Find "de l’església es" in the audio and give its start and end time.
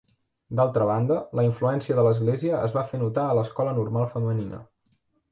1.99-2.73